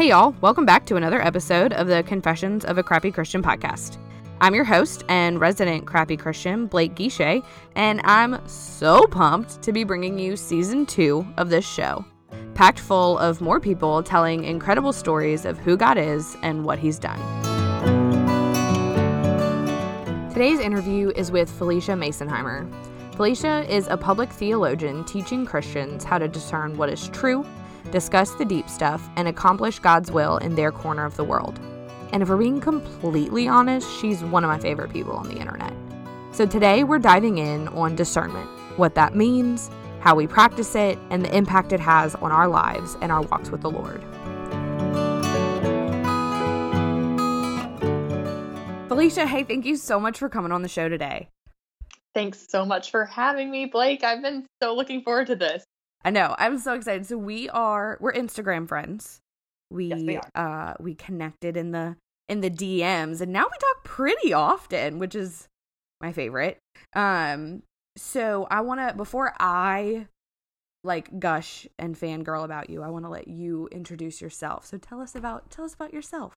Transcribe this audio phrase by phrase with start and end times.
[0.00, 3.98] Hey, y'all, welcome back to another episode of the Confessions of a Crappy Christian podcast.
[4.40, 7.42] I'm your host and resident crappy Christian, Blake Guichet,
[7.76, 12.02] and I'm so pumped to be bringing you season two of this show,
[12.54, 16.98] packed full of more people telling incredible stories of who God is and what He's
[16.98, 17.20] done.
[20.30, 22.66] Today's interview is with Phylicia Masonheimer.
[23.16, 27.44] Phylicia is a public theologian teaching Christians how to discern what is true
[27.90, 31.60] discuss the deep stuff, and accomplish God's will in their corner of the world.
[32.12, 35.72] And if we're being completely honest, she's one of my favorite people on the internet.
[36.32, 41.24] So today we're diving in on discernment, what that means, how we practice it, and
[41.24, 44.00] the impact it has on our lives and our walks with the Lord.
[48.88, 51.28] Phylicia, hey, thank you so much for coming on the show today.
[52.12, 54.02] Thanks so much for having me, Blake.
[54.02, 55.64] I've been so looking forward to this.
[56.04, 56.34] I know.
[56.38, 57.06] I'm so excited.
[57.06, 59.20] So we are we're Instagram friends.
[59.70, 61.96] We, yes, we uh we connected in the
[62.28, 65.48] in the DMs and now we talk pretty often, which is
[66.00, 66.58] my favorite.
[66.94, 67.62] Um
[67.96, 70.06] so I want to before I
[70.82, 74.64] like gush and fangirl about you, I want to let you introduce yourself.
[74.64, 76.34] So tell us about tell us about yourself.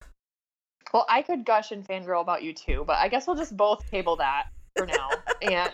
[0.93, 3.89] Well, I could gush and fangirl about you too, but I guess we'll just both
[3.89, 5.09] table that for now.
[5.41, 5.71] and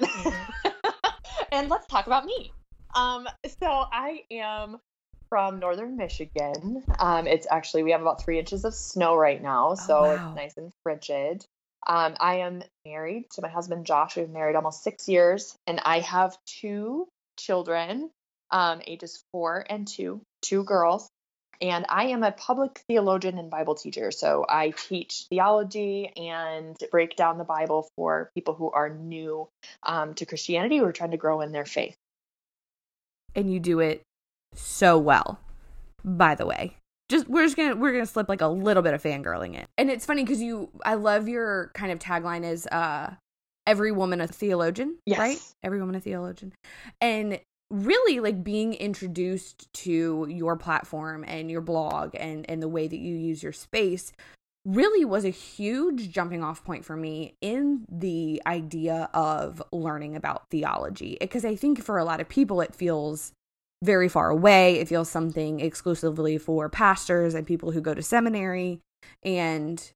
[1.52, 2.54] and let's talk about me.
[2.96, 3.28] Um,
[3.62, 4.80] so I am
[5.30, 6.84] from northern Michigan.
[6.98, 10.04] Um, it's actually we have about three inches of snow right now, oh, so oh,
[10.04, 10.14] wow.
[10.14, 11.46] it's nice and frigid.
[11.88, 14.18] Um, I am married to my husband Josh.
[14.18, 18.10] We've married almost six years, and I have two children,
[18.52, 21.10] um, ages four and two, two girls.
[21.62, 24.12] And I am a public theologian and Bible teacher.
[24.12, 29.50] So I teach theology and break down the Bible for people who are new
[29.84, 31.98] um, to Christianity who are trying to grow in their faith
[33.36, 34.02] and you do it
[34.54, 35.40] so well.
[36.04, 36.78] By the way,
[37.10, 39.90] just we're just gonna we're gonna slip like a little bit of fangirling it, and
[39.90, 43.14] it's funny because you I love your kind of tagline is uh
[43.68, 45.20] every woman a theologian, yes.
[45.20, 45.40] right?
[45.64, 46.54] Every woman a theologian,
[47.02, 47.40] and
[47.72, 52.98] really like being introduced to your platform and your blog and and the way that
[52.98, 54.12] you use your space
[54.66, 60.50] really was a huge jumping off point for me in the idea of learning about
[60.50, 63.32] theology because I think for a lot of people it feels
[63.82, 64.80] very far away.
[64.80, 68.82] It feels something exclusively for pastors and people who go to seminary
[69.24, 69.92] and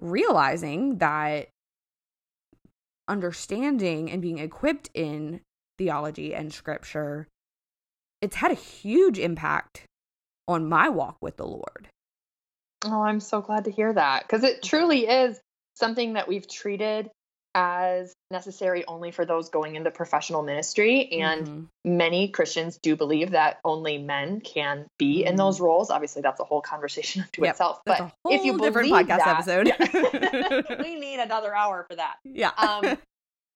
[0.00, 1.48] realizing that
[3.06, 5.40] understanding and being equipped in
[5.78, 7.26] theology and scripture
[8.20, 9.86] it's had a huge impact
[10.46, 11.88] on my walk with the Lord.
[12.84, 15.38] Oh, I'm so glad to hear that because it truly is
[15.74, 17.10] something that we've treated
[17.54, 21.20] as necessary only for those going into professional ministry.
[21.20, 21.96] And mm-hmm.
[21.96, 25.28] many Christians do believe that only men can be mm-hmm.
[25.28, 25.90] in those roles.
[25.90, 27.52] Obviously, that's a whole conversation unto yep.
[27.52, 27.80] itself.
[27.84, 32.16] But if you different podcast that, episode, yeah, we need another hour for that.
[32.24, 32.50] Yeah.
[32.56, 32.98] Um,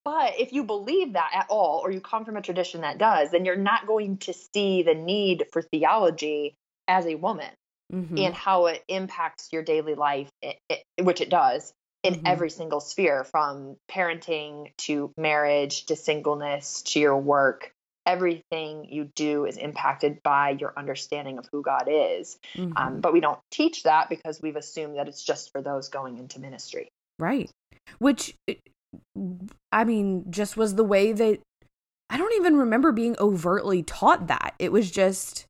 [0.04, 3.30] but if you believe that at all, or you come from a tradition that does,
[3.30, 6.54] then you're not going to see the need for theology
[6.86, 7.48] as a woman
[7.94, 8.18] mm-hmm.
[8.18, 11.72] and how it impacts your daily life, it, it, which it does
[12.02, 12.26] in mm-hmm.
[12.26, 17.70] every single sphere from parenting to marriage to singleness to your work.
[18.06, 22.36] Everything you do is impacted by your understanding of who God is.
[22.54, 22.76] Mm-hmm.
[22.76, 26.18] Um, but we don't teach that because we've assumed that it's just for those going
[26.18, 26.88] into ministry.
[27.18, 27.50] Right.
[27.98, 28.34] Which,
[29.72, 31.40] I mean, just was the way that
[32.10, 34.54] I don't even remember being overtly taught that.
[34.58, 35.46] It was just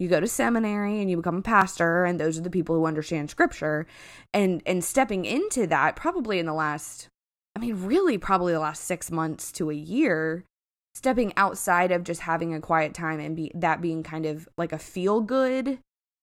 [0.00, 2.86] you go to seminary and you become a pastor and those are the people who
[2.86, 3.86] understand scripture.
[4.32, 7.08] And and stepping into that probably in the last
[7.56, 10.44] i mean really probably the last 6 months to a year
[10.94, 14.72] stepping outside of just having a quiet time and be that being kind of like
[14.72, 15.78] a feel good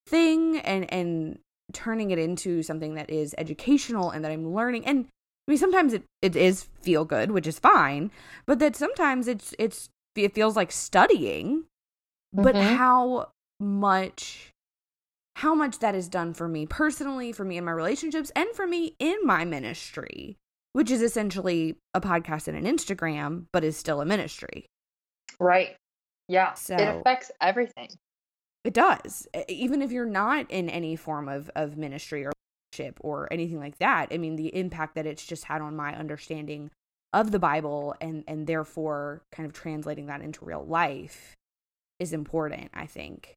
[0.08, 1.40] thing and and
[1.74, 4.86] turning it into something that is educational and that I'm learning.
[4.86, 5.06] And
[5.48, 8.10] I mean sometimes it, it is feel good which is fine
[8.46, 11.66] but that sometimes it's it's it feels like studying.
[12.34, 12.75] But mm-hmm.
[12.75, 14.51] how much
[15.36, 18.65] how much that is done for me personally, for me in my relationships, and for
[18.65, 20.36] me in my ministry,
[20.74, 24.65] which is essentially a podcast and an Instagram, but is still a ministry.
[25.39, 25.75] Right.
[26.27, 26.56] Yeah.
[26.56, 27.89] So it affects everything.
[28.63, 29.27] It does.
[29.48, 32.31] Even if you're not in any form of, of ministry or
[33.01, 34.10] or anything like that.
[34.12, 36.69] I mean, the impact that it's just had on my understanding
[37.13, 41.36] of the Bible and and therefore kind of translating that into real life
[42.00, 43.33] is important, I think.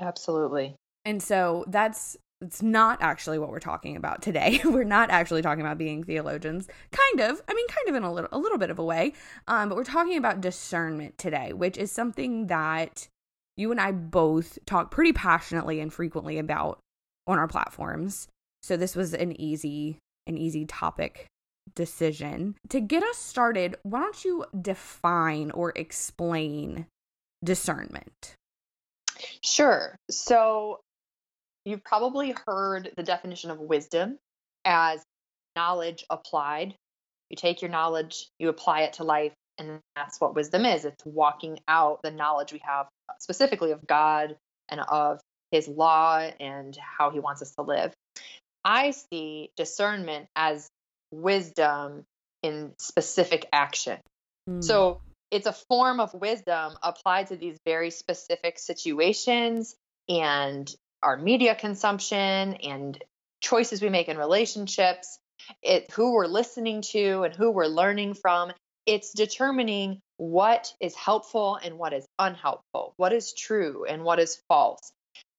[0.00, 0.76] Absolutely.
[1.04, 4.60] And so that's it's not actually what we're talking about today.
[4.64, 6.68] we're not actually talking about being theologians.
[6.90, 7.40] Kind of.
[7.48, 9.14] I mean, kind of in a little a little bit of a way.
[9.48, 13.08] Um, but we're talking about discernment today, which is something that
[13.56, 16.80] you and I both talk pretty passionately and frequently about
[17.26, 18.28] on our platforms.
[18.62, 21.26] So this was an easy an easy topic
[21.74, 22.56] decision.
[22.70, 26.86] To get us started, why don't you define or explain
[27.42, 28.34] discernment?
[29.42, 29.96] Sure.
[30.10, 30.80] So
[31.64, 34.18] you've probably heard the definition of wisdom
[34.64, 35.02] as
[35.56, 36.74] knowledge applied.
[37.30, 40.84] You take your knowledge, you apply it to life, and that's what wisdom is.
[40.84, 42.86] It's walking out the knowledge we have
[43.20, 44.36] specifically of God
[44.68, 47.92] and of his law and how he wants us to live.
[48.64, 50.68] I see discernment as
[51.12, 52.04] wisdom
[52.42, 53.98] in specific action.
[54.48, 54.64] Mm.
[54.64, 55.00] So
[55.30, 59.74] it's a form of wisdom applied to these very specific situations
[60.08, 60.72] and
[61.02, 63.02] our media consumption and
[63.40, 65.18] choices we make in relationships,
[65.62, 68.52] it who we're listening to and who we're learning from.
[68.86, 74.40] It's determining what is helpful and what is unhelpful, what is true and what is
[74.48, 74.92] false.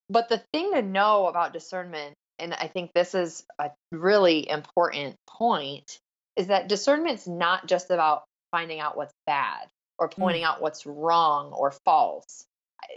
[0.09, 5.15] But the thing to know about discernment, and I think this is a really important
[5.27, 5.99] point,
[6.35, 10.21] is that discernment's not just about finding out what's bad or hmm.
[10.21, 10.47] pointing mm.
[10.47, 12.45] out what's wrong or false.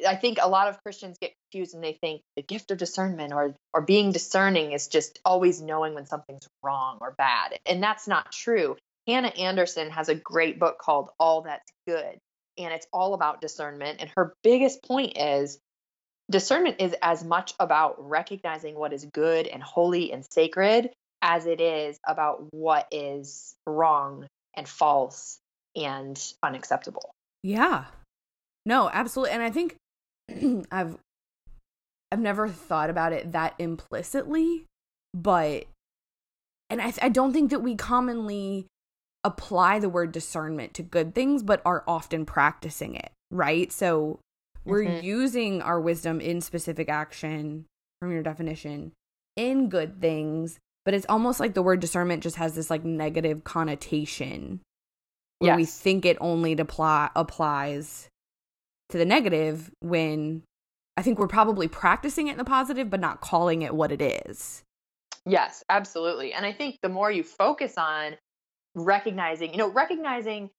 [0.07, 3.33] I think a lot of Christians get confused and they think the gift of discernment
[3.33, 7.59] or or being discerning is just always knowing when something's wrong or bad.
[7.67, 8.77] And that's not true.
[9.07, 12.19] Hannah Anderson has a great book called All That's Good,
[12.59, 14.01] and it's all about discernment.
[14.01, 15.59] And her biggest point is
[16.31, 20.91] discernment is as much about recognizing what is good and holy and sacred
[21.23, 25.39] as it is about what is wrong and false
[25.85, 27.11] and unacceptable.
[27.43, 27.87] Yeah.
[28.67, 29.35] No, absolutely.
[29.35, 29.77] And I think
[30.71, 30.99] I've
[32.11, 34.65] I've never thought about it that implicitly,
[35.15, 35.65] but
[36.71, 38.67] and I I don't think that we commonly
[39.25, 43.73] apply the word discernment to good things but are often practicing it, right?
[43.73, 44.21] So
[44.65, 45.05] we're mm-hmm.
[45.05, 47.65] using our wisdom in specific action
[48.01, 48.93] from your definition
[49.37, 53.45] in good things, but it's almost like the word discernment just has this like negative
[53.45, 54.61] connotation
[55.39, 55.57] where yes.
[55.57, 58.09] we think it only apply, applies
[58.91, 60.43] to the negative when
[60.97, 64.03] I think we're probably practicing it in the positive, but not calling it what it
[64.03, 64.63] is.
[65.25, 66.33] Yes, absolutely.
[66.33, 68.17] And I think the more you focus on
[68.75, 70.51] recognizing, you know, recognizing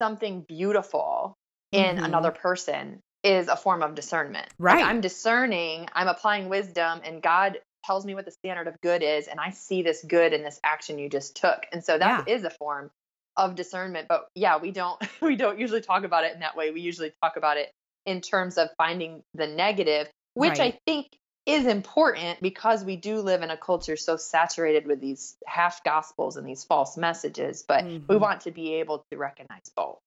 [0.00, 1.36] something beautiful
[1.72, 2.04] in mm-hmm.
[2.04, 4.48] another person is a form of discernment.
[4.58, 4.80] Right.
[4.80, 9.02] Like I'm discerning, I'm applying wisdom, and God tells me what the standard of good
[9.02, 11.66] is, and I see this good in this action you just took.
[11.72, 12.34] And so that yeah.
[12.34, 12.90] is a form
[13.38, 16.70] of discernment but yeah we don't we don't usually talk about it in that way
[16.70, 17.70] we usually talk about it
[18.04, 20.74] in terms of finding the negative which right.
[20.74, 21.06] i think
[21.46, 26.36] is important because we do live in a culture so saturated with these half gospels
[26.36, 28.04] and these false messages but mm-hmm.
[28.12, 29.98] we want to be able to recognize both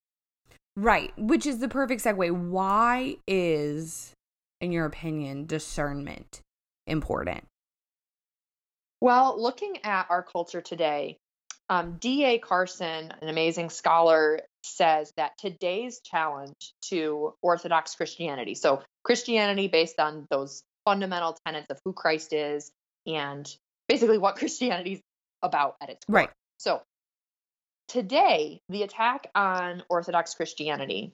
[0.75, 4.11] right which is the perfect segue why is
[4.59, 6.41] in your opinion discernment
[6.85, 7.45] important
[8.99, 11.17] well looking at our culture today
[11.71, 12.37] um, D.A.
[12.37, 20.27] Carson, an amazing scholar, says that today's challenge to Orthodox Christianity, so Christianity based on
[20.29, 22.71] those fundamental tenets of who Christ is
[23.07, 23.49] and
[23.87, 25.01] basically what Christianity is
[25.41, 26.15] about at its core.
[26.15, 26.29] Right.
[26.57, 26.81] So
[27.87, 31.13] today, the attack on Orthodox Christianity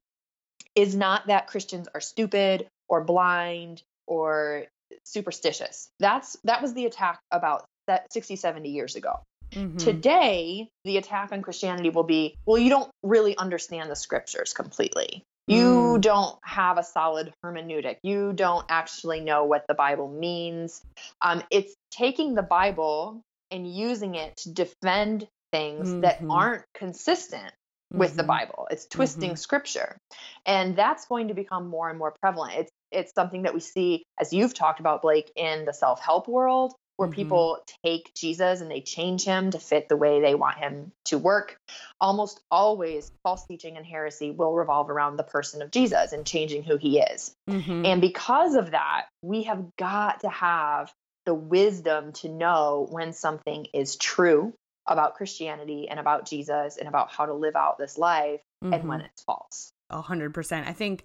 [0.74, 4.66] is not that Christians are stupid or blind or
[5.04, 5.90] superstitious.
[6.00, 7.66] That's that was the attack about
[8.10, 9.22] 60 70 years ago.
[9.58, 9.78] Mm-hmm.
[9.78, 15.24] Today, the attack on Christianity will be well, you don't really understand the scriptures completely.
[15.48, 16.02] You mm.
[16.02, 17.98] don't have a solid hermeneutic.
[18.04, 20.82] You don't actually know what the Bible means.
[21.22, 26.02] Um, it's taking the Bible and using it to defend things mm-hmm.
[26.02, 27.52] that aren't consistent
[27.94, 28.18] with mm-hmm.
[28.18, 28.68] the Bible.
[28.70, 29.38] It's twisting mm-hmm.
[29.38, 29.98] scripture.
[30.46, 32.54] And that's going to become more and more prevalent.
[32.56, 36.74] It's it's something that we see as you've talked about Blake in the self-help world
[36.98, 37.16] where mm-hmm.
[37.16, 41.18] people take Jesus and they change him to fit the way they want him to
[41.18, 41.58] work.
[42.02, 46.64] Almost always, false teaching and heresy will revolve around the person of Jesus and changing
[46.64, 47.34] who he is.
[47.50, 47.86] Mm-hmm.
[47.86, 50.92] And because of that, we have got to have
[51.26, 54.54] the wisdom to know when something is true
[54.88, 58.74] about Christianity and about Jesus and about how to live out this life mm-hmm.
[58.74, 59.72] and when it's false.
[59.90, 60.68] A hundred percent.
[60.68, 61.04] I think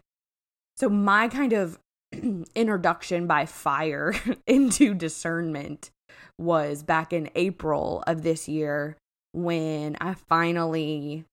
[0.76, 0.88] so.
[0.88, 1.78] My kind of
[2.54, 4.14] introduction by fire
[4.46, 5.90] into discernment
[6.38, 8.96] was back in April of this year
[9.32, 11.24] when I finally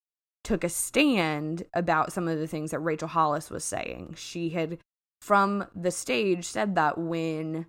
[0.44, 4.16] took a stand about some of the things that Rachel Hollis was saying.
[4.18, 4.78] She had,
[5.22, 7.66] from the stage, said that when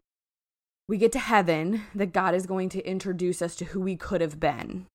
[0.89, 4.21] we get to heaven, that God is going to introduce us to who we could
[4.21, 4.87] have been.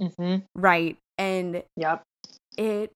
[0.00, 0.44] Mm-hmm.
[0.54, 0.98] Right.
[1.18, 2.02] And yep.
[2.56, 2.92] it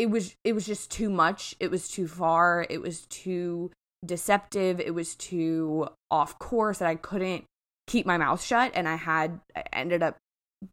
[0.00, 1.54] it was it was just too much.
[1.60, 2.66] It was too far.
[2.70, 3.70] It was too
[4.04, 7.44] deceptive, it was too off course that I couldn't
[7.86, 8.72] keep my mouth shut.
[8.74, 10.16] And I had I ended up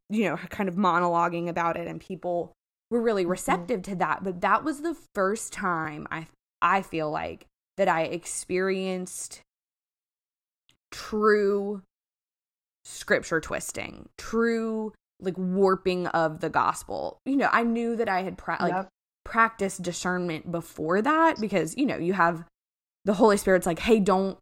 [0.09, 2.53] you know kind of monologuing about it and people
[2.89, 3.31] were really Mm-hmm.
[3.31, 6.27] receptive to that, but that was the first time I
[6.61, 9.41] I feel like that I experienced
[10.91, 11.81] true
[12.85, 17.17] scripture twisting, true like warping of the gospel.
[17.25, 18.87] You know, I knew that I had pra- like
[19.27, 19.31] Yep.
[19.31, 22.43] practiced discernment before that because you know, you have
[23.05, 24.37] the Holy Spirit's like, "Hey, don't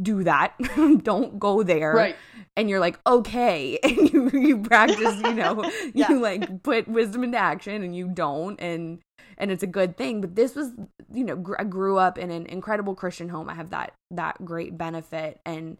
[0.00, 0.54] do that.
[1.02, 2.16] don't go there." Right.
[2.56, 6.10] And you're like, "Okay." And you you practice, you know, Yeah.
[6.10, 9.00] you like put wisdom into action and you don't and
[9.38, 10.72] and it's a good thing, but this was,
[11.12, 13.48] you know, gr- I grew up in an incredible Christian home.
[13.50, 15.78] I have that that great benefit and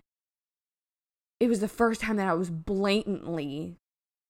[1.41, 3.77] it was the first time that I was blatantly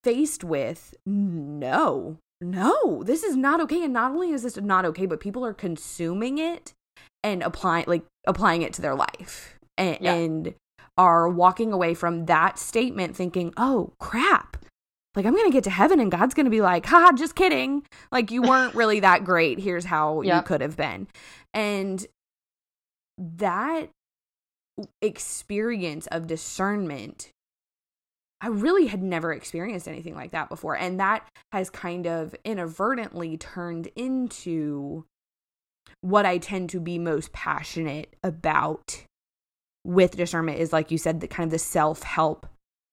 [0.02, 3.82] faced with no, no, this is not okay.
[3.84, 6.74] And not only is this not okay, but people are consuming it
[7.22, 10.14] and applying like applying it to their life and, Yeah.
[10.14, 10.54] and
[10.98, 14.56] are walking away from that statement thinking, oh crap.
[15.14, 17.84] Like I'm gonna get to heaven and God's gonna be like, haha, just kidding.
[18.12, 19.58] Like you weren't really that great.
[19.58, 21.08] Here's how you could have been.
[21.54, 22.06] And
[23.18, 23.88] that
[25.00, 27.30] experience of discernment
[28.40, 30.76] I really had never experienced anything like that before.
[30.76, 35.04] And that has kind of inadvertently turned into
[36.02, 39.04] what I tend to be most passionate about
[39.84, 42.46] with discernment is like you said, the kind of the self-help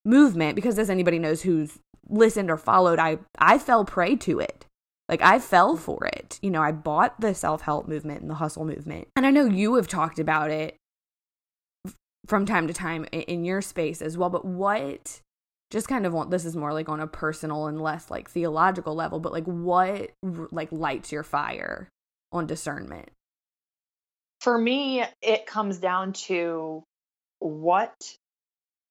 [0.05, 0.55] movement.
[0.55, 4.65] Because as anybody knows who's listened or followed, I I fell prey to it.
[5.09, 6.39] Like I fell for it.
[6.41, 9.09] You know, I bought the self-help movement and the hustle movement.
[9.15, 10.77] And I know you have talked about it
[12.25, 15.19] from time to time in your space as well, but what
[15.73, 18.93] just kind of want this is more like on a personal and less like theological
[18.93, 21.89] level, but like what like lights your fire
[22.31, 23.09] on discernment?
[24.39, 26.83] For me, it comes down to
[27.39, 27.95] what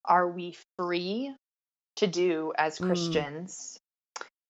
[0.05, 1.33] are we free
[1.97, 2.87] to do as Mm.
[2.89, 3.79] Christians?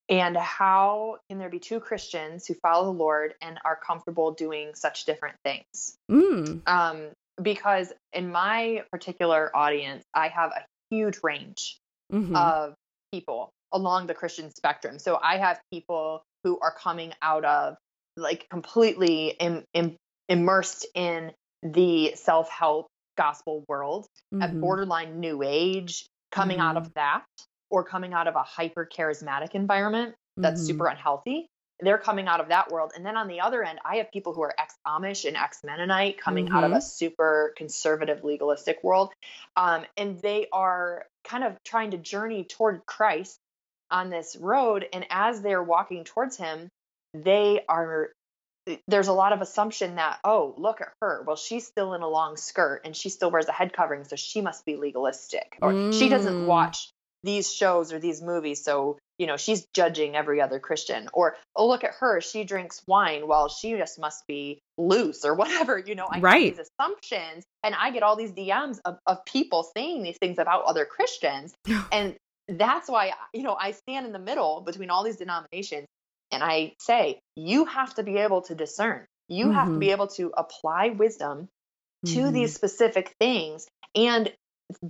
[0.09, 4.75] And how can there be two Christians who follow the Lord and are comfortable doing
[4.75, 5.97] such different things?
[6.11, 6.67] Mm.
[6.67, 7.11] Um,
[7.43, 11.79] because in my particular audience, I have a huge range
[12.13, 12.75] hmm of
[13.13, 14.99] people along the Christian spectrum.
[14.99, 17.77] So I have people who are coming out of
[18.17, 19.97] like completely Im- Im-
[20.29, 24.07] immersed in the self help gospel world,
[24.41, 24.61] at Mhm.
[24.61, 27.25] borderline new age, coming out of that,
[27.71, 30.67] or coming out of a hyper charismatic environment that's Mhm.
[30.67, 31.47] super unhealthy.
[31.81, 32.93] They're coming out of that world.
[32.95, 35.61] And then on the other end, I have people who are ex Amish and ex
[35.65, 36.77] Mennonite coming out of Mhm.
[36.77, 39.13] a super conservative, legalistic world.
[39.57, 43.39] Um, and they are kind of trying to journey toward Christ
[43.91, 44.87] on this road.
[44.93, 46.69] And as they're walking towards Him,
[47.15, 48.11] they are.
[48.87, 51.25] There's a lot of assumption that, oh, look at her.
[51.27, 54.15] Well, she's still in a long skirt and she still wears a head covering, so
[54.15, 55.59] she must be legalistic.
[55.61, 56.47] Or she doesn't Mm.
[56.47, 61.37] watch these shows or these movies, so you know she's judging every other christian or
[61.55, 65.79] oh look at her she drinks wine well she just must be loose or whatever
[65.79, 66.57] you know i Right.
[66.57, 70.65] these assumptions and i get all these dms of, of people saying these things about
[70.65, 71.53] other christians
[71.93, 72.17] and
[72.49, 75.87] that's why you know i stand in the middle between all these denominations
[76.33, 79.81] and i say you have to be able to discern you have to Mhm.
[79.81, 81.49] be able to apply wisdom
[82.07, 82.33] to Mhm.
[82.33, 84.33] these specific things and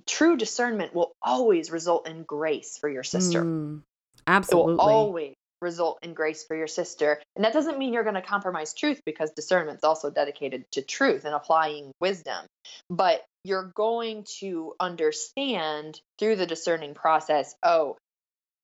[0.06, 3.82] true discernment will always result in grace for your sister Mm.
[3.82, 3.84] it
[4.26, 4.78] will Absolutely.
[4.78, 7.20] always result in grace for your sister.
[7.36, 11.24] And that doesn't mean you're going to compromise truth because discernment's also dedicated to truth
[11.24, 12.46] and applying wisdom.
[12.90, 17.96] But you're going to understand through the discerning process, oh,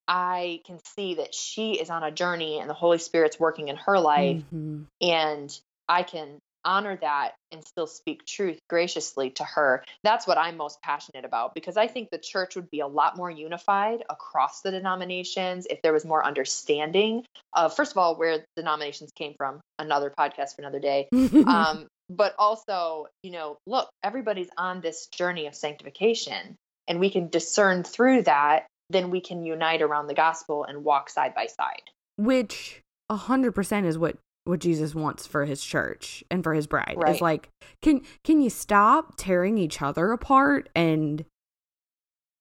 [0.07, 3.77] I can see that she is on a journey and the Holy Spirit's working in
[3.77, 4.87] her life Mhm.
[5.01, 9.85] and I can honor that and still speak truth graciously to her.
[10.03, 13.17] That's what I'm most passionate about because I think the church would be a lot
[13.17, 18.45] more unified across the denominations if there was more understanding of, first of all, where
[18.57, 21.09] denominations came from, another podcast for another day.
[21.49, 27.29] Um, but also, you know, look, everybody's on this journey of sanctification and we can
[27.29, 31.83] discern through that, then we can unite around the gospel and walk side by side.
[32.17, 36.67] Which a hundred percent is what what Jesus wants for his church and for his
[36.67, 36.97] bride.
[36.97, 37.21] Is Right.
[37.21, 37.49] like,
[37.83, 41.25] can can you stop tearing each other apart and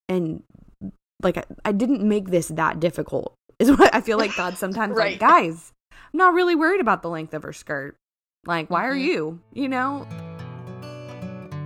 [0.09, 0.43] and
[1.21, 3.33] like I, I didn't make this that difficult.
[3.59, 5.19] Is what I feel like God sometimes like, Right.
[5.19, 7.95] guys, I'm not really worried about the length of her skirt.
[8.45, 9.03] Like, why are Mhm.
[9.03, 9.39] you?
[9.53, 10.07] You know?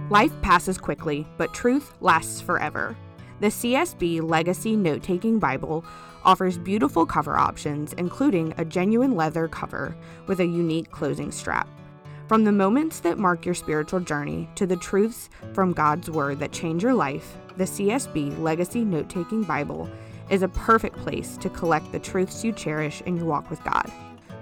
[0.10, 2.98] Life passes quickly, but truth lasts forever.
[3.40, 5.86] The CSB Legacy Note Taking Bible
[6.24, 9.96] offers beautiful cover options, including a genuine leather cover
[10.28, 11.68] with a unique closing strap.
[12.28, 16.52] From the moments that mark your spiritual journey to the truths from God's Word that
[16.52, 19.90] change your life, the CSB Legacy Note Taking Bible
[20.30, 23.92] is a perfect place to collect the truths you cherish in your walk with God.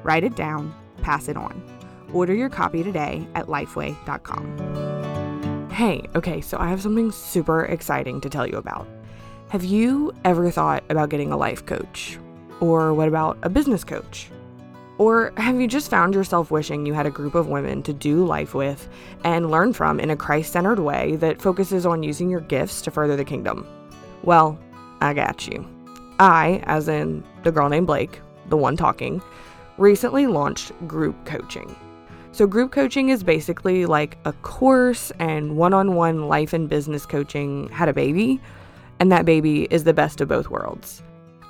[0.03, 1.63] Write it down, pass it on.
[2.13, 4.89] Order your copy today at lifeway.com.
[5.71, 8.87] Hey, okay, so I have something super exciting to tell you about.
[9.49, 12.19] Have you ever thought about getting a life coach?
[12.59, 14.29] Or what about a business coach?
[14.99, 18.23] Or have you just found yourself wishing you had a group of women to do
[18.23, 18.87] life with
[19.23, 22.91] and learn from in a Christ centered way that focuses on using your gifts to
[22.91, 23.65] further the kingdom?
[24.21, 24.59] Well,
[25.01, 25.67] I got you.
[26.19, 29.19] I, as in the girl named Blake, the one talking,
[29.79, 31.75] recently launched group coaching.
[32.33, 37.07] So, group coaching is basically like a course and one on one life and business
[37.07, 38.39] coaching had a baby
[38.99, 41.01] and that baby is the best of both worlds.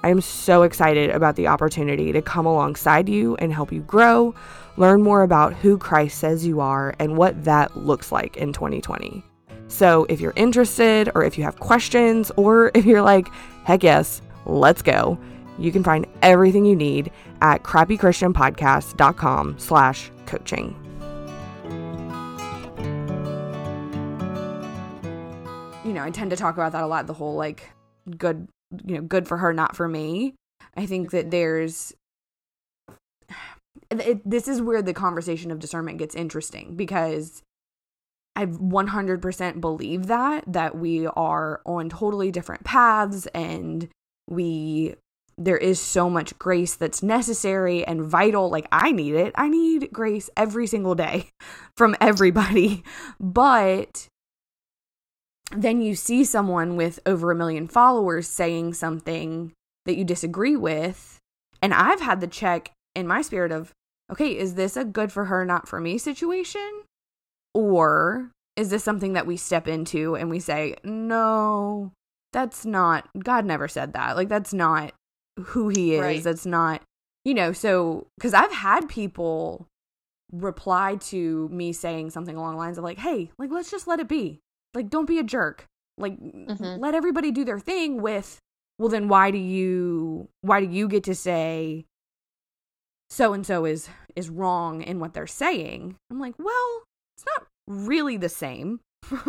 [0.02, 4.34] I am so excited about the opportunity to come alongside you and help you grow,
[4.78, 9.24] learn more about who Christ says you are, and what that looks like in 2020.
[9.68, 13.28] So, if you're interested, or if you have questions, or if you're like,
[13.66, 15.20] heck yes, let's go,
[15.58, 20.89] you can find everything you need at crappychristianpodcast.com slash coaching.
[26.00, 27.08] Know, I tend to talk about that a lot.
[27.08, 27.70] The whole like
[28.18, 28.48] good,
[28.86, 30.36] you know, good for her, not for me.
[30.76, 31.30] I think that mm-hmm.
[31.30, 31.94] there's
[33.92, 37.44] it, this is where the conversation of discernment gets interesting because
[38.36, 43.90] I 100% believe that that we are on totally different paths and
[44.30, 44.96] we
[45.38, 49.32] there is so much grace that's necessary and vital like I need it.
[49.36, 51.30] I need grace every single day
[51.78, 52.84] from everybody.
[53.20, 54.08] But
[55.52, 59.52] then you see someone with over a million followers saying something
[59.86, 61.20] that you disagree with.
[61.62, 63.74] And I've had the check in my spirit of,
[64.12, 66.84] okay, is this a good for her, not for me situation?
[67.54, 71.92] Or is this something that we step into and we say, no,
[72.32, 74.16] that's not, God never said that.
[74.16, 74.94] Like, that's not
[75.38, 76.02] who he is.
[76.02, 76.24] Right.
[76.24, 76.82] That's not,
[77.26, 79.66] you know, so, because I've had people
[80.32, 84.00] reply to me saying something along the lines of, like, hey, like, let's just let
[84.00, 84.40] it be
[84.74, 85.66] like don't be a jerk.
[85.98, 86.80] Like mm-hmm.
[86.80, 88.40] let everybody do their thing with
[88.78, 91.86] well then why do you why do you get to say
[93.10, 95.96] so and so is is wrong in what they're saying?
[96.10, 96.84] I'm like well
[97.18, 98.80] it's not really the same.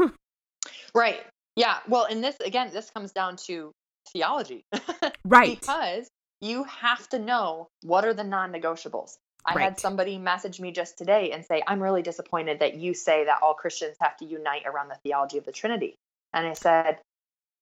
[0.94, 1.20] Right.
[1.56, 1.78] Yeah.
[1.88, 3.72] Well and this again this comes down to
[4.12, 4.64] theology.
[5.24, 5.60] Right.
[5.60, 6.08] Because
[6.40, 9.64] you have to know what are the non-negotiables I right.
[9.64, 13.38] had somebody message me just today and say, I'm really disappointed that you say that
[13.42, 15.96] all Christians have to unite around the theology of the Trinity.
[16.32, 16.98] And I said,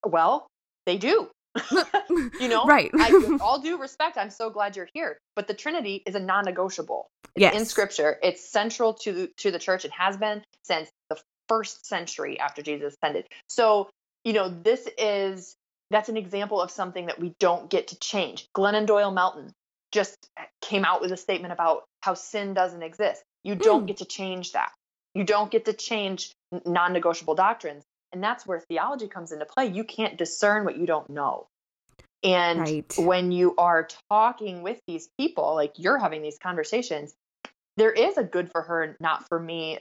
[0.05, 0.47] Well,
[0.87, 1.31] they do.
[2.41, 2.91] you know, right?
[2.95, 5.19] I, all due respect, I'm so glad you're here.
[5.37, 7.09] But the Trinity is a non-negotiable.
[7.35, 7.55] It's yes.
[7.55, 8.19] in Scripture.
[8.23, 9.85] It's central to to the church.
[9.85, 13.27] It has been since the first century after Jesus ascended.
[13.49, 13.88] So,
[14.25, 15.55] you know, this is
[15.91, 18.47] that's an example of something that we don't get to change.
[18.55, 19.53] Glennon Doyle Melton,
[19.92, 20.16] just
[20.61, 23.22] came out with a statement about how sin doesn't exist.
[23.44, 23.88] You don't mm.
[23.88, 24.72] get to change that.
[25.14, 26.33] You don't get to change
[26.64, 27.85] non negotiable doctrines.
[28.12, 29.66] And that's where theology comes into play.
[29.66, 31.46] You can't discern what you don't know.
[32.22, 32.94] And right.
[32.98, 37.14] when you are talking with these people, like you're having these conversations,
[37.77, 39.79] there is a good for her, not for me,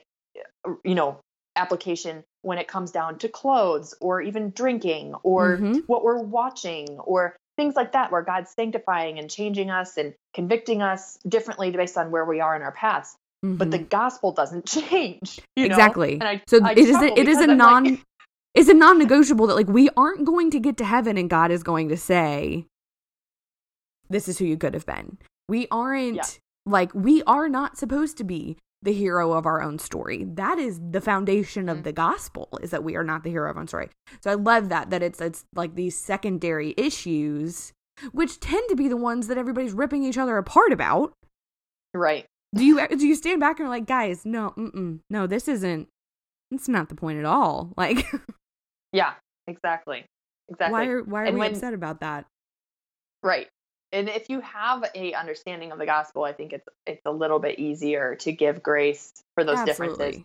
[0.84, 1.20] you know,
[1.56, 5.80] application when it comes down to clothes or even drinking or mm-hmm.
[5.88, 10.82] what we're watching or things like that where god's sanctifying and changing us and convicting
[10.82, 13.56] us differently based on where we are in our paths mm-hmm.
[13.56, 13.88] but the mm-hmm.
[13.88, 18.04] gospel doesn't change exactly I, so I it is a, it is a non like,
[18.54, 21.64] it's a non-negotiable that like we aren't going to get to heaven and god is
[21.64, 22.66] going to say
[24.10, 25.18] this is who you could have been
[25.50, 26.24] we aren't yeah.
[26.66, 28.58] like we are not supposed to be
[28.88, 30.24] the hero of our own story.
[30.24, 31.84] That is the foundation of mm-hmm.
[31.84, 33.90] the gospel is that we are not the hero of our own story.
[34.22, 37.74] So I love that that it's it's like these secondary issues
[38.14, 41.12] which tend to be the ones that everybody's ripping each other apart about.
[41.94, 42.26] Right.
[42.56, 45.90] Do you do you stand back and like, guys, no, mm-mm, no, this isn't.
[46.50, 47.74] It's not the point at all.
[47.78, 48.08] Like.
[48.94, 49.16] yeah.
[49.48, 50.06] Exactly.
[50.48, 50.72] Exactly.
[50.72, 52.26] Why are Why are and we when, upset about that?
[53.22, 53.50] Right
[53.92, 57.40] and if you have a understanding of the gospel i think it's it's a little
[57.40, 59.98] bit easier to give grace for those Absolutely.
[59.98, 60.24] differences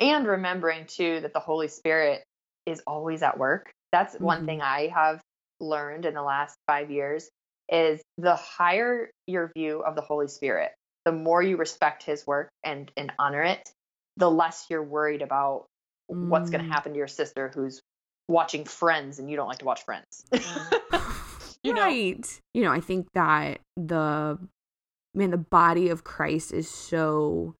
[0.00, 2.24] and remembering too that the holy spirit
[2.66, 4.24] is always at work that's mm-hmm.
[4.24, 5.20] one thing i have
[5.60, 7.28] learned in the last 5 years
[7.70, 10.72] is the higher your view of the holy spirit
[11.04, 13.70] the more you respect his work and and honor it
[14.16, 15.66] the less you're worried about
[16.10, 16.28] mm.
[16.28, 17.80] what's going to happen to your sister who's
[18.28, 20.24] watching friends and you don't like to watch friends
[21.64, 22.20] you right.
[22.20, 22.60] Know?
[22.60, 24.38] You know, I think that the
[25.14, 27.54] man, the body of Christ is so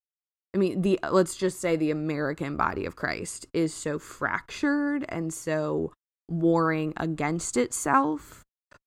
[0.54, 5.34] I mean, the let's just say the American body of Christ is so fractured and
[5.34, 5.92] so
[6.30, 8.42] warring against itself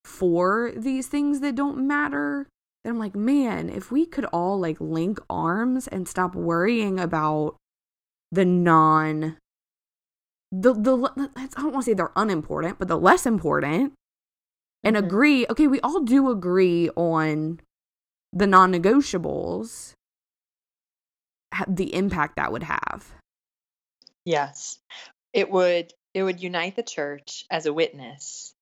[0.06, 2.48] for these things that don't matter.
[2.84, 7.58] That I'm like, man, if we could all like link arms and stop worrying about
[8.32, 9.36] the non
[10.52, 13.92] the the I don't want to say they're unimportant, but the less important
[14.88, 15.06] and mm-hmm.
[15.06, 17.60] agree, okay, we all do agree on
[18.32, 19.94] the non-negotiables
[21.68, 23.14] the impact that would have.
[24.24, 24.80] Yes.
[25.34, 28.54] It would it would unite the church as a witness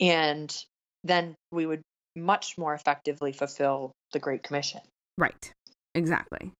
[0.00, 0.54] and
[1.02, 1.82] then we would
[2.14, 4.80] much more effectively fulfill the great commission.
[5.16, 5.52] Right.
[5.94, 6.52] Exactly.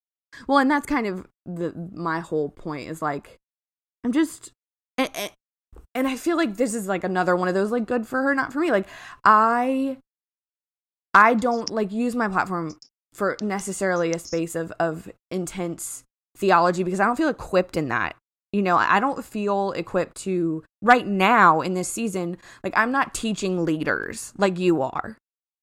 [0.48, 3.36] Well, and that's kind of the my whole point is like
[4.02, 4.52] I'm just
[5.94, 8.35] and, I feel like this is like another one of those like good for her
[8.35, 8.70] not for me.
[8.70, 8.87] Like
[9.24, 9.98] I
[11.14, 12.76] I don't like use my platform
[13.12, 16.04] for necessarily a space of of intense
[16.37, 18.16] theology because I don't feel equipped in that.
[18.52, 23.14] You know, I don't feel equipped to right now in this season, like I'm not
[23.14, 25.16] teaching leaders like you are.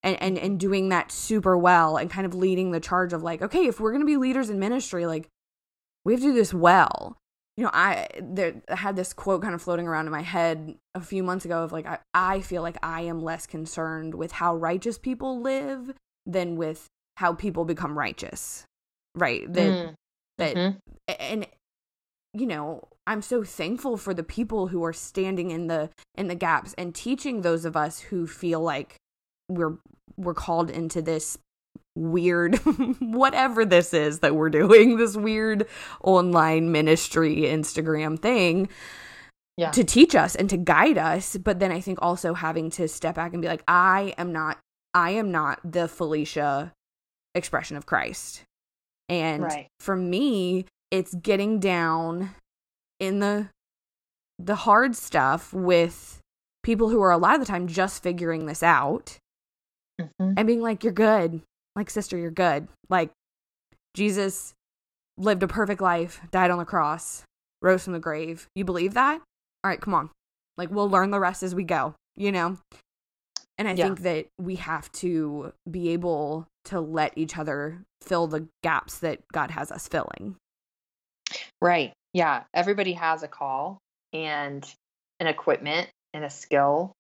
[0.04, 3.44] And, and and doing that super well and kind of leading the charge of like,
[3.44, 5.28] okay, if we're gonna be leaders in ministry, like
[6.04, 7.18] we have to do this well.
[7.62, 10.74] You know, I there I had this quote kind of floating around in my head
[10.96, 14.32] a few months ago of like I, I feel like I am less concerned with
[14.32, 15.94] how righteous people live
[16.26, 18.66] than with how people become righteous
[19.14, 19.94] right that mm.
[20.40, 21.12] that mm-hmm.
[21.20, 21.46] and
[22.34, 26.36] you know i'm so thankful for the people who are standing in the in the
[26.36, 28.96] gaps and teaching those of us who feel like
[29.50, 29.78] we're
[30.18, 31.38] we're called into this
[31.96, 32.56] weird
[33.00, 35.68] whatever this is that we're doing this weird
[36.04, 38.70] online ministry instagram thing
[39.58, 39.72] yeah.
[39.72, 43.16] to teach us and to guide us but then i think also having to step
[43.16, 44.58] back and be like i am not
[44.94, 46.72] i am not the phylicia
[47.36, 48.44] expression of Christ.
[49.10, 49.68] And right.
[49.80, 52.32] for me, it's getting down
[53.00, 53.50] in the
[54.40, 56.20] the hard stuff with
[56.64, 59.18] people who are a lot of the time just figuring this out
[60.00, 60.34] mm-hmm.
[60.38, 61.42] and being like, You're good.
[61.76, 62.68] Like, sister, you're good.
[62.90, 63.12] Like,
[63.94, 64.54] Jesus
[65.18, 67.24] lived a perfect life, died on the cross,
[67.62, 68.48] rose from the grave.
[68.56, 69.22] You believe that?
[69.64, 70.10] All right, come on.
[70.58, 72.58] Like, we'll learn the rest as we go, you know?
[73.58, 73.86] And I yeah.
[73.86, 79.20] think that we have to be able to let each other fill the gaps that
[79.32, 80.36] God has us filling.
[81.62, 81.94] Right.
[82.14, 82.44] Yeah.
[82.54, 83.78] Everybody has a call
[84.14, 84.66] and
[85.20, 86.94] an equipment and a skill.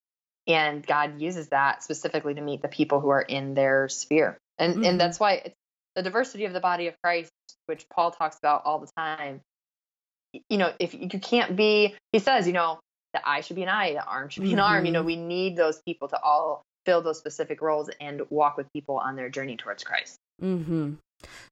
[0.47, 4.37] And God uses that specifically to meet the people who are in their sphere.
[4.61, 4.83] And mm-hmm.
[4.85, 5.55] and that's why it's
[5.95, 7.31] the diversity of the body of Christ,
[7.65, 9.41] which Paul talks about all the time.
[10.49, 12.79] You know, if you can't be, he says, you know,
[13.13, 14.73] the eye should be an eye, the arm should be an mm-hmm.
[14.73, 14.85] arm.
[14.85, 15.07] You know, mm-hmm.
[15.07, 19.15] we need those people to all fill those specific roles and walk with people on
[19.15, 20.15] their journey towards Christ.
[20.41, 20.93] Mm-hmm.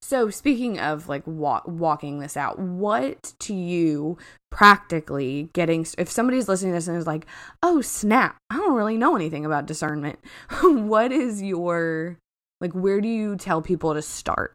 [0.02, 4.18] So speaking of like walk, walking this out, what to you
[4.52, 7.26] practically getting if somebody's listening to this and is like,
[7.62, 8.38] "Oh, snap.
[8.50, 10.20] I don't really know anything about discernment."
[10.62, 12.18] what is your
[12.62, 14.54] like where do you tell people to start?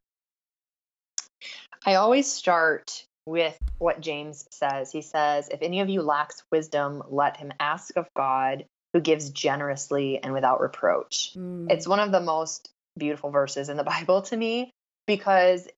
[1.87, 4.93] I always start with what James says.
[4.93, 9.31] He says, If any of you lacks wisdom, let him ask of God, who gives
[9.31, 11.35] generously and without reproach.
[11.37, 11.71] Mm.
[11.71, 14.71] It's one of the most beautiful verses in the Bible to me
[15.07, 15.69] because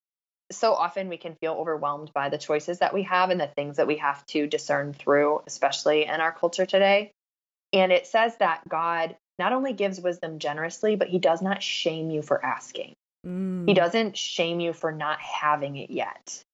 [0.52, 3.78] so often we can feel overwhelmed by the choices that we have and the things
[3.78, 7.10] that we have to discern through, especially in our culture today.
[7.72, 12.10] And it says that God not only gives wisdom generously, but he does not shame
[12.10, 12.94] you for asking.
[13.26, 13.68] Mm.
[13.68, 16.44] He doesn't shame you for not having it yet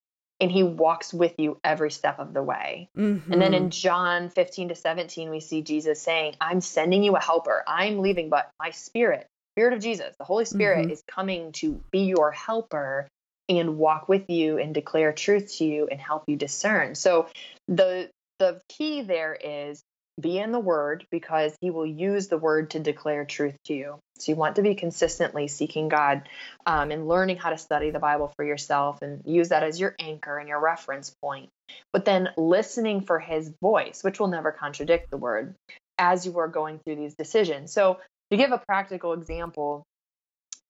[0.43, 2.89] and he walks with you every step of the way.
[2.97, 3.31] Mm-hmm.
[3.31, 3.69] And then in mm-hmm.
[3.69, 7.63] John 15 to 17, we see Jesus saying, I'm sending you a helper.
[7.65, 10.91] I'm leaving, but my spirit, spirit of Jesus, the Holy Spirit mm-hmm.
[10.91, 13.07] is coming to be your helper
[13.47, 16.95] and walk with you and declare truth to you and help you discern.
[16.95, 17.27] So
[17.69, 19.81] the the key there is
[20.19, 23.99] be in the word because he will use the word to declare truth to you.
[24.19, 26.29] So you want to be consistently seeking God
[26.65, 29.95] um, and learning how to study the Bible for yourself and use that as your
[29.99, 31.49] anchor and your reference point.
[31.91, 35.55] But then listening for his voice, which will never contradict the word
[35.97, 37.71] as you are going through these decisions.
[37.73, 37.99] So
[38.29, 39.83] to give a practical example,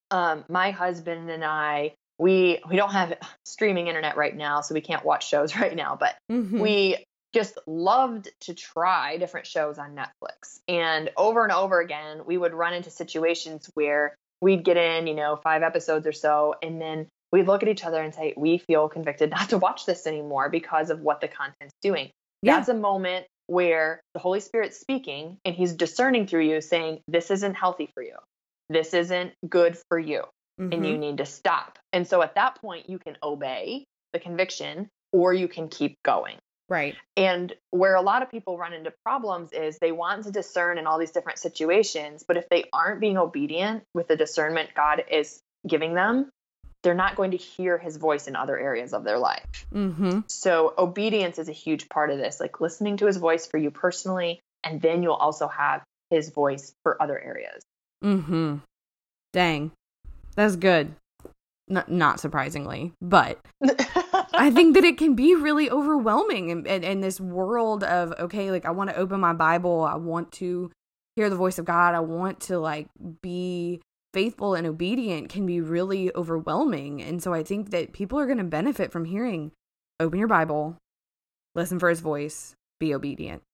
[0.10, 4.82] um, my husband and I, we we don't have streaming internet right now, so we
[4.82, 5.98] can't watch shows right now.
[6.00, 6.60] But mm-hmm.
[6.60, 10.60] we just loved to try different shows on Netflix.
[10.68, 15.16] And over and over again, we would run into situations where we'd get in, you
[15.16, 18.60] know, five episodes or so, and then we'd look at each other and say, we
[18.60, 22.10] feel convicted not to watch this anymore because of what the content's doing.
[22.42, 22.58] Yeah.
[22.58, 27.32] That's a moment where the Holy Spirit's speaking and he's discerning through you, saying, this
[27.32, 28.16] isn't healthy for you.
[28.70, 30.24] This isn't good for you.
[30.62, 30.72] Mm-hmm.
[30.72, 31.02] And you mm-hmm.
[31.02, 31.80] need to stop.
[31.92, 36.38] And so at that point, you can obey the conviction or you can keep going.
[36.70, 36.96] Right.
[37.18, 40.88] And where a lot of people run into problems is they want to discern in
[40.88, 45.42] all these different situations, but if they aren't being obedient with the discernment God is
[45.68, 46.30] giving them,
[46.82, 49.66] they're not going to hear his voice in other areas of their life.
[49.74, 50.22] Mm-hmm.
[50.28, 53.72] So, obedience is a huge part of this, like listening to his voice for you
[53.72, 57.64] personally, and then you'll also have his voice for other areas.
[58.04, 58.58] Mm-hmm.
[59.32, 59.72] Dang.
[60.36, 60.94] That's good.
[61.70, 63.40] N- not surprisingly, but
[64.34, 68.50] I think that it can be really overwhelming in, in, in this world of, okay,
[68.52, 69.82] like I want to open my Bible.
[69.84, 70.72] I want to
[71.16, 71.94] hear the voice of God.
[71.94, 72.88] I want to like
[73.22, 73.82] be
[74.14, 77.02] faithful and obedient can be really overwhelming.
[77.02, 79.52] And so I think that people are going to benefit from hearing
[80.00, 80.78] open your Bible,
[81.56, 83.42] listen for his voice, be obedient.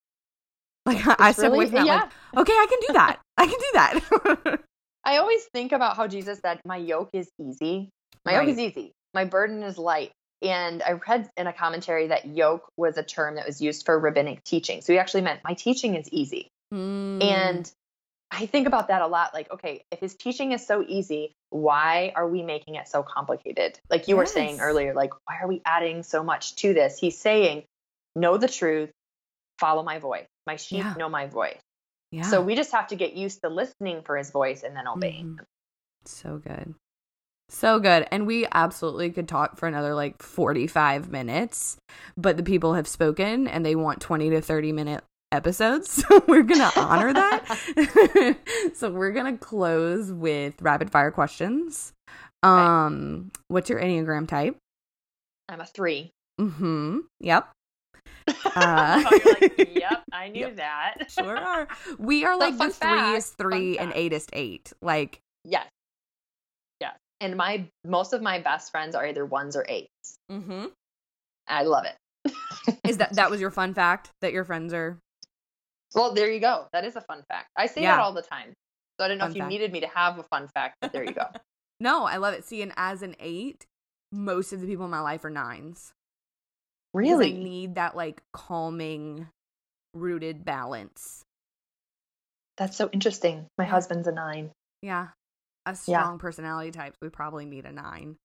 [0.86, 2.00] Like I step really- away from that, yeah.
[2.34, 3.20] like, okay, I can do that.
[3.38, 4.60] I can do that.
[5.06, 7.90] I always think about how Jesus said, My yoke is easy.
[8.26, 8.48] My Right.
[8.48, 8.94] yoke is easy.
[9.14, 10.12] My burden is light.
[10.42, 14.00] And I read in a commentary that yoke was a term that was used for
[14.00, 14.82] rabbinic teaching.
[14.82, 16.48] So he actually meant, My teaching is easy.
[16.74, 17.22] Mm.
[17.24, 17.72] And
[18.32, 19.34] I think about that a lot.
[19.34, 23.80] Like, okay, if his teaching is so easy, why are we making it so complicated?
[23.90, 27.00] Like you were saying earlier, like, why are we adding so much to this?
[27.00, 27.64] He's saying,
[28.16, 28.92] know the truth,
[29.60, 30.28] follow my voice.
[30.46, 30.94] My sheep Yeah.
[30.98, 31.60] know my voice.
[32.12, 32.22] yeah.
[32.24, 35.38] So we just have to get used to listening for his voice and then obeying.
[35.38, 35.46] Mhm.
[36.06, 36.74] So good.
[37.52, 38.08] So good.
[38.12, 41.78] And we absolutely could talk for another like 45 minutes,
[42.16, 46.04] but the people have spoken and they want 20 to 30 minute episodes.
[46.10, 48.38] So we're going to honor that.
[48.76, 51.92] so we're going to close with rapid fire questions.
[52.44, 54.56] Um, what's your Enneagram type?
[55.50, 56.12] I'm a three.
[56.40, 57.00] Mhm.
[57.20, 57.50] Yep.
[58.56, 60.56] Uh, Oh, you're like, yep, I knew Yep.
[60.58, 60.96] that.
[61.12, 61.68] Sure are.
[61.98, 62.80] We are So like the fact,
[63.12, 64.14] threeest fun three and fact.
[64.14, 64.72] is eight.
[64.82, 65.68] Like Yes.
[67.22, 70.16] And my most of my best friends are either ones or eights.
[70.32, 70.66] mm-hmm.
[71.48, 72.34] I love it.
[72.88, 74.98] Is that that was your fun fact that your friends are
[75.96, 76.68] well, there you go.
[76.72, 77.48] That is a fun fact.
[77.58, 77.96] I say Yeah.
[77.96, 78.54] that all the time.
[79.00, 79.50] So I don't know Fun if you fact.
[79.50, 81.26] needed me to have a fun fact, but there you go.
[81.82, 82.44] No, I love it.
[82.44, 83.66] See, and as an eight,
[84.12, 85.94] most of the people in my life are nines.
[86.94, 87.34] really?
[87.34, 89.30] I need that like calming,
[89.94, 91.24] rooted balance.
[92.58, 93.48] That's so interesting.
[93.58, 94.52] My husband's a nine.
[94.82, 95.08] Yeah.
[95.66, 96.02] A Yeah.
[96.02, 98.18] strong personality type, we probably need a nine.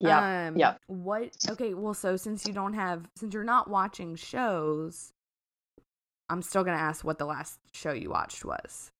[0.00, 0.48] Yeah.
[0.48, 0.78] Um, yep.
[0.88, 1.30] What?
[1.48, 1.74] Okay.
[1.74, 5.12] Well, so since you don't have, since you're not watching shows,
[6.28, 8.90] I'm still gonna ask what the last show you watched was.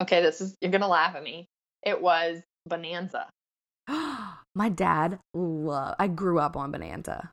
[0.00, 1.46] Okay, this is you're gonna laugh at me.
[1.82, 3.28] It was Bonanza.
[3.88, 5.94] My dad love.
[5.98, 7.30] I grew up on Bonanza.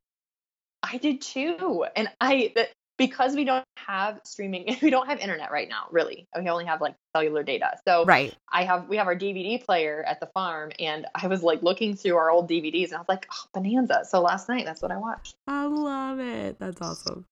[0.83, 1.85] I did too.
[1.95, 6.27] And I that because we don't have streaming we don't have internet right now, really.
[6.37, 7.77] We only have like cellular data.
[7.87, 8.33] So Right.
[8.51, 11.95] I have we have our DVD player at the farm and I was like looking
[11.95, 14.03] through our old DVDs and I was like, oh, Bonanza.
[14.05, 15.33] So last night that's what I watched.
[15.47, 16.59] I love it.
[16.59, 17.25] That's awesome.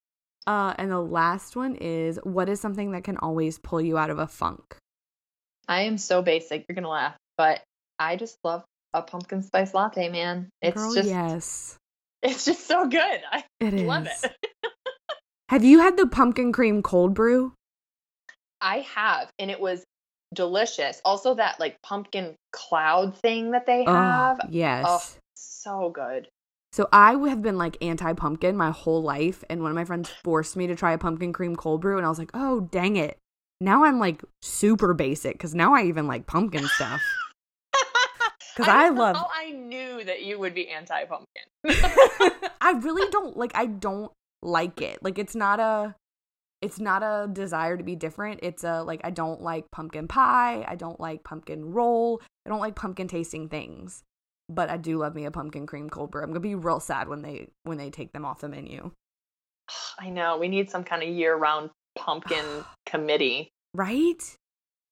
[0.48, 4.10] Uh, and the last one is what is something that can always pull you out
[4.10, 4.78] of a funk?
[5.68, 7.62] I am so basic, you're gonna laugh, but
[8.00, 10.50] I just love a pumpkin spice latte, man.
[10.64, 11.78] It's Girl, just yes,
[12.24, 13.22] it's just so good.
[13.32, 13.84] I it is.
[13.84, 14.32] love it.
[15.50, 17.54] Have you had the pumpkin cream cold brew?
[18.62, 19.84] I have, and it was
[20.32, 21.02] delicious.
[21.04, 24.86] Also, that like pumpkin cloud thing that they oh, have, Oh, yes.
[24.88, 25.02] Oh.
[25.36, 26.28] so good.
[26.72, 30.08] So I have been like anti pumpkin my whole life, and one of my friends
[30.24, 32.96] forced me to try a pumpkin cream cold brew, and I was like, oh dang
[32.96, 33.18] it!
[33.60, 37.02] Now I'm like super basic because now I even like pumpkin stuff.
[38.56, 41.44] Because I don't love- how I knew that you would be anti-pumpkin.
[42.60, 45.00] I really don't like I don't like it.
[45.02, 45.96] Like it's not a
[46.62, 48.42] it's not a desire to be different.
[48.44, 52.60] It's a like I don't like pumpkin pie, I don't like pumpkin roll, I don't
[52.60, 54.04] like pumpkin tasting things.
[54.52, 56.24] But I do love me a pumpkin cream cold brew.
[56.24, 58.92] I'm going to be real sad when they when they take them off the menu.
[60.00, 62.46] I know we need some kind of year-round pumpkin
[62.86, 63.52] committee.
[63.76, 64.36] Right?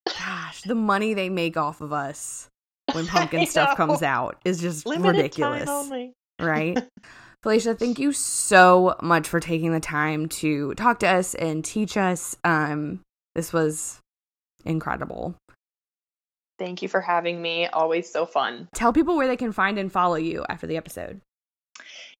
[0.06, 2.48] Gosh, the money they make off of us
[2.92, 5.68] when pumpkin stuff comes out is just Limited ridiculous.
[6.40, 6.78] right?
[7.44, 11.96] Phylicia, thank you so much for taking the time to talk to us and teach
[11.96, 12.36] us.
[12.42, 13.00] Um,
[13.34, 14.00] this was
[14.64, 15.36] incredible.
[16.58, 17.68] Thank you for having me.
[17.68, 18.68] Always so fun.
[18.74, 21.20] Tell people where they can find and follow you after the episode.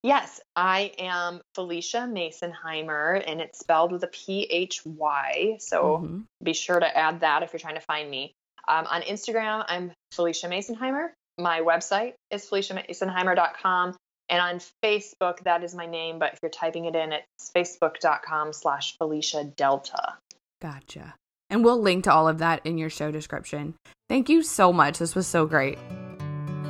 [0.05, 5.57] Yes, I am Phylicia Masonheimer, and it's spelled with a P H Y.
[5.59, 6.25] So Mhm.
[6.41, 8.33] be sure to add that if you're trying to find me.
[8.69, 11.11] Um, on Instagram, I'm Phylicia Masonheimer.
[11.37, 13.97] My website is phyliciamasonheimer.com.
[14.31, 18.53] And on Facebook, that is my name, but if you're typing it in, it's facebook.com
[18.53, 20.15] slash Phylicia Delta.
[20.61, 21.15] Gotcha.
[21.51, 23.75] And we'll link to all of that in your show description.
[24.09, 24.99] Thank you so much.
[24.99, 25.79] This was so great.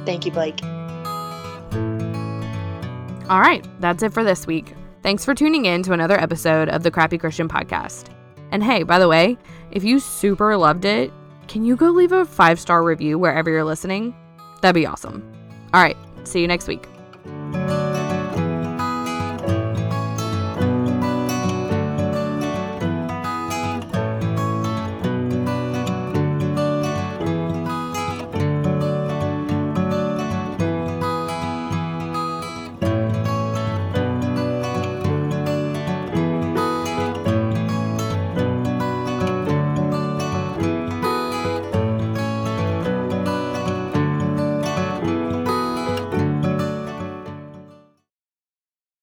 [0.04, 0.62] Thank you, Blake.
[3.28, 4.72] All right, that's it for this week.
[5.02, 8.08] Thanks for tuning in to another episode of the Crappy Christian Podcast.
[8.50, 9.36] And hey, by the way,
[9.70, 11.12] if you super loved it,
[11.46, 14.14] can you go leave a five star review wherever you're listening?
[14.62, 15.22] That'd be awesome.
[15.74, 16.88] All right, see you next week.
[17.30, 17.87] Thank you.